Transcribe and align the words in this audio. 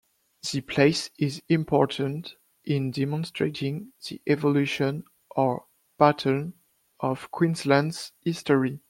The 0.51 0.61
place 0.61 1.11
is 1.19 1.43
important 1.47 2.33
in 2.65 2.89
demonstrating 2.89 3.93
the 4.09 4.19
evolution 4.25 5.03
or 5.29 5.67
pattern 5.99 6.55
of 7.01 7.29
Queensland's 7.29 8.11
history. 8.19 8.79